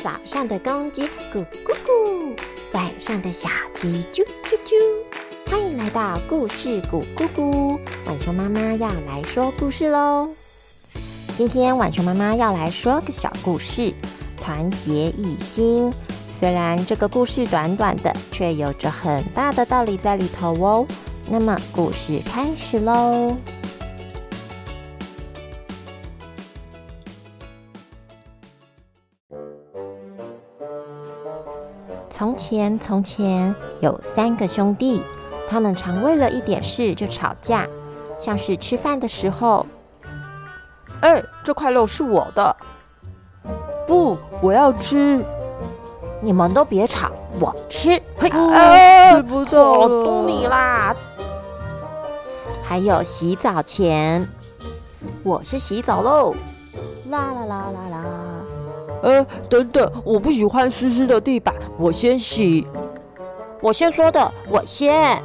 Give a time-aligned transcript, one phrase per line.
[0.00, 1.02] 早上的公鸡
[1.32, 2.32] 咕咕咕，
[2.72, 5.50] 晚上的小鸡啾啾啾。
[5.50, 7.76] 欢迎来到故事咕咕咕，
[8.06, 10.30] 晚熊妈妈要来说故事喽。
[11.36, 13.92] 今天晚熊妈妈要来说个小故事，
[14.36, 15.92] 团结一心。
[16.30, 20.86] 虽然这个故事短短的，却有着很大的道理在里头哦。
[21.28, 23.36] 那么故事开始喽。
[32.18, 35.04] 从前，从前有三个兄弟，
[35.48, 37.64] 他们常为了一点事就吵架，
[38.18, 39.64] 像是吃饭的时候，
[41.00, 42.56] 哎，这块肉是我的，
[43.86, 45.24] 不，我要吃，
[46.20, 47.08] 你们都别吵，
[47.38, 50.96] 我吃，嘿，吃不到，我嘟你啦。
[52.64, 54.28] 还有洗澡前，
[55.22, 56.34] 我先洗澡喽，
[57.10, 58.17] 啦啦啦啦啦。
[59.02, 62.66] 呃，等等，我不喜欢湿湿的地板，我先洗。
[63.60, 65.20] 我先说的，我先。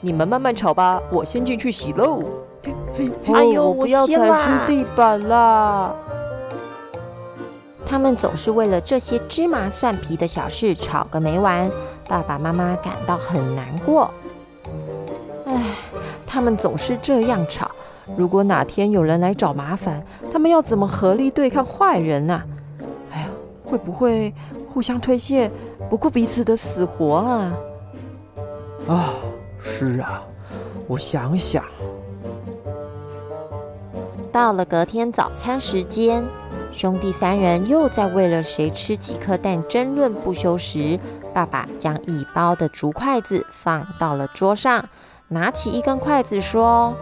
[0.00, 2.22] 你们慢慢吵吧，我先进去洗喽。
[3.32, 5.92] 哎呦，不要踩湿地板啦！
[7.84, 11.70] 他们总是为了这些芝麻蒜皮的小事吵个没完，
[12.08, 14.10] 爸爸妈妈感到很难过。
[15.46, 15.62] 唉，
[16.26, 17.65] 他们总是这样吵。
[18.16, 22.42] 如果哪天有人来找麻烦，他们要怎么合力对抗坏人呢？
[23.10, 23.28] 哎呀，
[23.64, 24.32] 会不会
[24.72, 25.50] 互相推卸，
[25.90, 27.52] 不顾彼此的死活啊？
[28.88, 29.10] 啊，
[29.60, 30.22] 是啊，
[30.86, 31.64] 我想想。
[34.30, 36.22] 到了隔天早餐时间，
[36.70, 40.98] 兄弟三人又在为了谁吃几颗蛋争论不休时，
[41.34, 44.84] 爸爸将一包的竹筷子放到了桌上，
[45.28, 46.94] 拿起一根筷子说。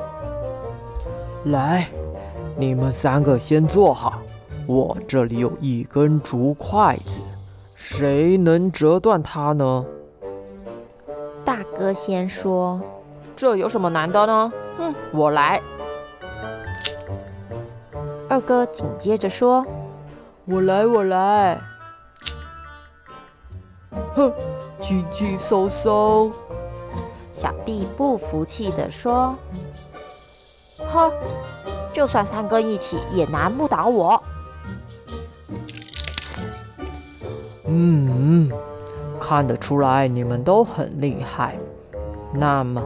[1.44, 1.88] 来，
[2.56, 4.22] 你们三个先坐好。
[4.66, 7.20] 我这里有一根竹筷子，
[7.74, 9.84] 谁能折断它呢？
[11.44, 12.80] 大哥先说
[13.36, 15.60] ：“这有什么难的呢？”哼，我来。
[18.26, 19.66] 二哥紧接着说
[20.46, 21.60] ：“我来，我来。”
[24.16, 24.32] 哼，
[24.80, 26.32] 轻轻松松。
[27.34, 29.36] 小弟不服气的说。
[30.78, 31.12] 呵，
[31.92, 34.22] 就算三哥一起也难不倒我。
[37.66, 38.50] 嗯，
[39.20, 41.56] 看得出来你们都很厉害。
[42.32, 42.82] 那么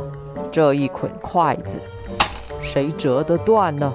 [0.53, 1.81] 这一捆筷子，
[2.62, 3.93] 谁折得断呢？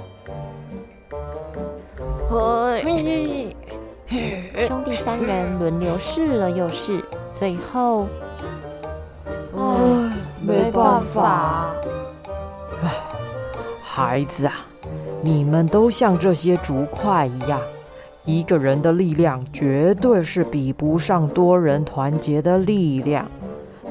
[4.08, 7.04] 嘿，兄弟三人轮流试了又试，
[7.40, 8.08] 最后，
[9.56, 10.12] 唉，
[10.42, 11.70] 没办法。
[13.96, 14.66] 孩子啊，
[15.22, 17.62] 你们都像这些竹筷一样，
[18.26, 23.30] 一个人的力量绝对是比不上多人团结的力量。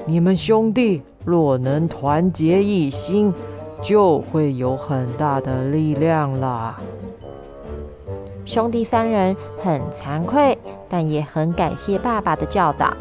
[0.05, 3.33] 你们兄弟若能团结一心，
[3.81, 6.75] 就会有很大的力量啦。
[8.45, 10.59] 兄弟三人很惭愧，
[10.89, 12.93] 但也很感谢爸爸的教导。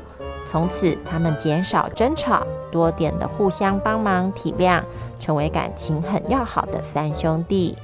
[0.52, 4.84] 从此，他们减少争吵，多点的互相帮忙体谅。
[5.18, 7.78] 成为感情很要好的三兄弟。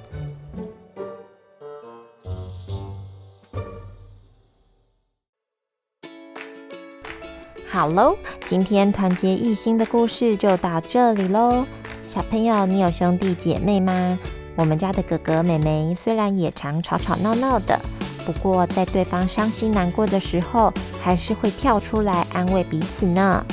[7.70, 11.66] 好喽，今天团结一心的故事就到这里喽。
[12.06, 14.20] 小朋友，你有兄弟姐妹吗？
[14.58, 17.80] 我们家的哥哥妹妹虽然也常吵吵闹闹的，
[18.28, 23.46] 不过在对方伤心难过的时候，还是会跳出来安慰彼此呢。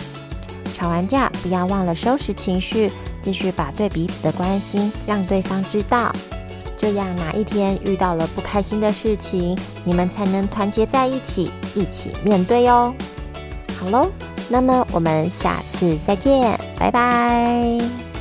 [0.75, 2.91] 吵完架，不要忘了收拾情绪。
[3.23, 6.13] 继续把对彼此的关心让对方知道，
[6.77, 12.93] 这样哪一天遇到了不开心的事情，你们才能团结在一起，一起面对哦。
[13.81, 14.11] 好喽，
[14.49, 18.14] 那么我们下次再见，拜拜。